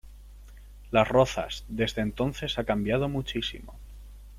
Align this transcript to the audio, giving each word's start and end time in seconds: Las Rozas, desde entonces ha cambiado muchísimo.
Las 0.89 1.07
Rozas, 1.07 1.63
desde 1.67 2.01
entonces 2.01 2.57
ha 2.57 2.63
cambiado 2.63 3.07
muchísimo. 3.07 3.75